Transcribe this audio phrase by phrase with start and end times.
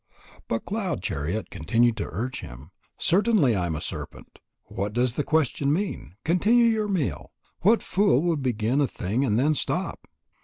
[0.47, 4.39] But Cloud chariot continued to urge him: "Certainly I am a serpent.
[4.63, 6.15] What does the question mean?
[6.23, 7.31] Continue your meal.
[7.59, 10.09] What fool would begin a thing and then stop?"